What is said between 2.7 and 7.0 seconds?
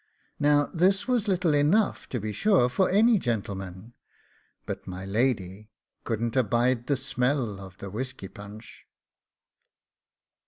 any gentleman; but my lady couldn't abide the